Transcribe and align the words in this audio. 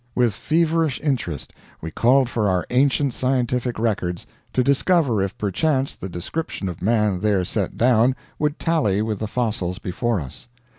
"With 0.15 0.33
feverish 0.33 0.99
interest 1.01 1.53
we 1.79 1.91
called 1.91 2.27
for 2.27 2.49
our 2.49 2.65
ancient 2.71 3.13
scientific 3.13 3.77
records 3.77 4.25
to 4.51 4.63
discover 4.63 5.21
if 5.21 5.37
perchance 5.37 5.95
the 5.95 6.09
description 6.09 6.67
of 6.69 6.81
Man 6.81 7.19
there 7.19 7.45
set 7.45 7.77
down 7.77 8.15
would 8.39 8.57
tally 8.57 9.03
with 9.03 9.19
the 9.19 9.27
fossils 9.27 9.77
before 9.77 10.19
us. 10.19 10.47